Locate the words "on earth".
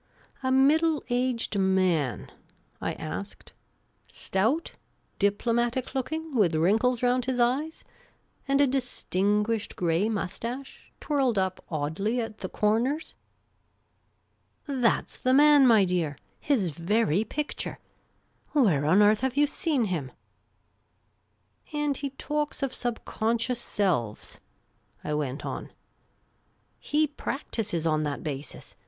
18.87-19.19